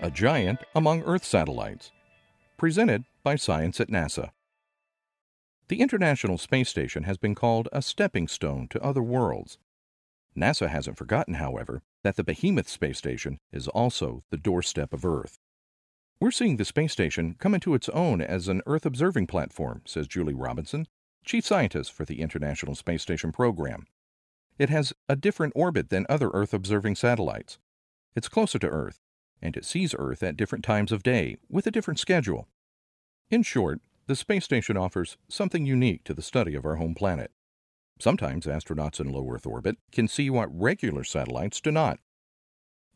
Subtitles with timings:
[0.00, 1.90] a giant among Earth satellites.
[2.56, 4.30] Presented by Science at NASA.
[5.68, 9.58] The International Space Station has been called a stepping stone to other worlds.
[10.36, 15.38] NASA hasn't forgotten, however, that the behemoth space station is also the doorstep of Earth.
[16.20, 20.06] We're seeing the space station come into its own as an Earth observing platform, says
[20.06, 20.86] Julie Robinson,
[21.24, 23.86] chief scientist for the International Space Station program.
[24.58, 27.58] It has a different orbit than other Earth observing satellites.
[28.14, 29.00] It's closer to Earth
[29.40, 32.48] and it sees Earth at different times of day with a different schedule.
[33.30, 37.30] In short, the space station offers something unique to the study of our home planet.
[38.00, 41.98] Sometimes astronauts in low Earth orbit can see what regular satellites do not.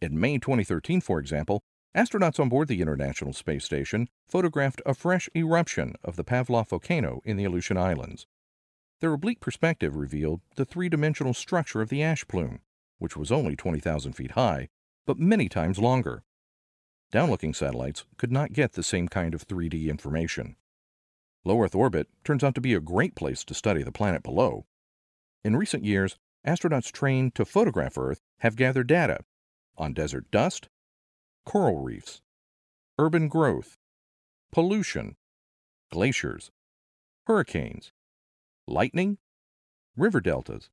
[0.00, 1.62] In May 2013, for example,
[1.96, 7.20] astronauts on board the International Space Station photographed a fresh eruption of the Pavlof volcano
[7.24, 8.26] in the Aleutian Islands.
[9.00, 12.60] Their oblique perspective revealed the three dimensional structure of the ash plume,
[12.98, 14.68] which was only 20,000 feet high,
[15.06, 16.22] but many times longer.
[17.12, 20.54] Downlooking satellites could not get the same kind of 3D information.
[21.44, 24.66] Low Earth orbit turns out to be a great place to study the planet below.
[25.42, 29.24] In recent years, astronauts trained to photograph Earth have gathered data
[29.76, 30.68] on desert dust,
[31.44, 32.22] coral reefs,
[32.96, 33.76] urban growth,
[34.52, 35.16] pollution,
[35.90, 36.52] glaciers,
[37.26, 37.90] hurricanes,
[38.68, 39.18] lightning,
[39.96, 40.70] river deltas,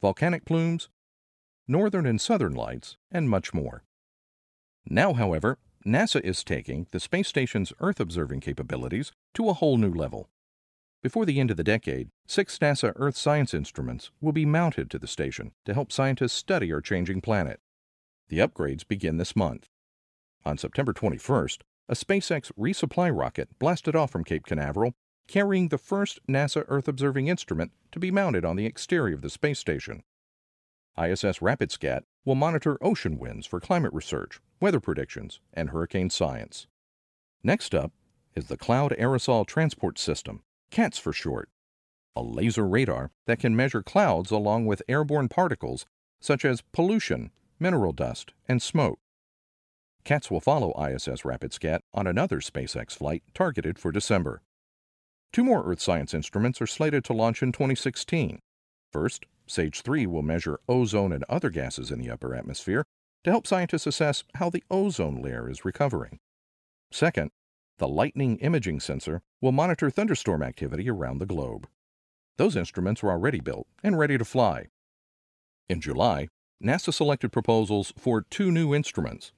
[0.00, 0.88] volcanic plumes,
[1.68, 3.84] northern and southern lights, and much more.
[4.88, 9.92] Now, however, NASA is taking the space station's Earth observing capabilities to a whole new
[9.92, 10.28] level.
[11.02, 14.98] Before the end of the decade, six NASA Earth science instruments will be mounted to
[14.98, 17.60] the station to help scientists study our changing planet.
[18.28, 19.68] The upgrades begin this month.
[20.44, 24.94] On September 21st, a SpaceX resupply rocket blasted off from Cape Canaveral,
[25.26, 29.30] carrying the first NASA Earth observing instrument to be mounted on the exterior of the
[29.30, 30.04] space station.
[30.96, 36.68] ISS RapidScat will monitor ocean winds for climate research, weather predictions, and hurricane science.
[37.42, 37.90] Next up
[38.36, 41.48] is the Cloud Aerosol Transport System, CATS for short,
[42.14, 45.84] a laser radar that can measure clouds along with airborne particles
[46.20, 49.00] such as pollution, mineral dust, and smoke.
[50.04, 54.42] CATS will follow ISS RapidScat on another SpaceX flight targeted for December.
[55.32, 58.38] Two more Earth science instruments are slated to launch in 2016.
[58.92, 62.84] First, SAGE 3 will measure ozone and other gases in the upper atmosphere
[63.24, 66.18] to help scientists assess how the ozone layer is recovering.
[66.90, 67.30] Second,
[67.78, 71.66] the Lightning Imaging Sensor will monitor thunderstorm activity around the globe.
[72.36, 74.66] Those instruments are already built and ready to fly.
[75.68, 76.28] In July,
[76.62, 79.32] NASA selected proposals for two new instruments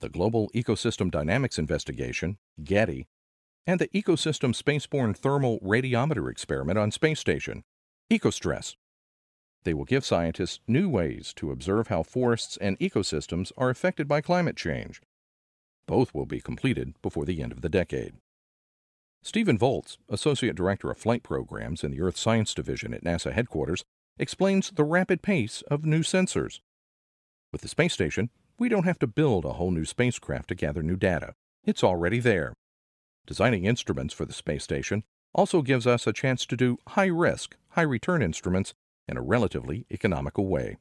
[0.00, 3.06] the Global Ecosystem Dynamics Investigation, GEDI,
[3.66, 7.64] and the Ecosystem Spaceborne Thermal Radiometer Experiment on Space Station,
[8.10, 8.76] EcoStress.
[9.68, 14.22] They will give scientists new ways to observe how forests and ecosystems are affected by
[14.22, 15.02] climate change.
[15.86, 18.14] Both will be completed before the end of the decade.
[19.22, 23.84] Stephen Volz, Associate Director of Flight Programs in the Earth Science Division at NASA headquarters,
[24.18, 26.60] explains the rapid pace of new sensors.
[27.52, 30.82] With the space station, we don't have to build a whole new spacecraft to gather
[30.82, 31.34] new data.
[31.62, 32.54] It's already there.
[33.26, 35.04] Designing instruments for the space station
[35.34, 38.72] also gives us a chance to do high risk, high return instruments
[39.08, 40.76] in a relatively economical way.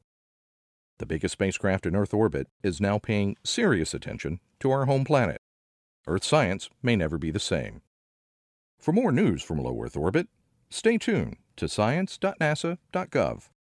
[1.00, 5.42] The biggest spacecraft in Earth orbit is now paying serious attention to our home planet.
[6.08, 7.82] Earth science may never be the same.
[8.80, 10.28] For more news from low Earth orbit,
[10.70, 13.50] stay tuned to science.nasa.gov.